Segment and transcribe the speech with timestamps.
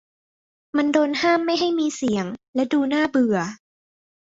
[0.77, 3.37] มันโดนห้ามไม่ให้มีเสียงและดูน่าเบื่อ